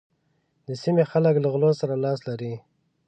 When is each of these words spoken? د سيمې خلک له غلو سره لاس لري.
د 0.67 0.69
سيمې 0.83 1.03
خلک 1.11 1.35
له 1.39 1.47
غلو 1.53 1.71
سره 1.81 1.93
لاس 2.03 2.19
لري. 2.29 2.53